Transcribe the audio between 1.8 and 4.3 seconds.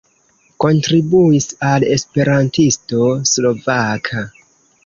Esperantisto Slovaka.